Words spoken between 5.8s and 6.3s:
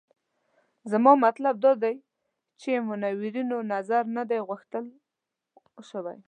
شوی.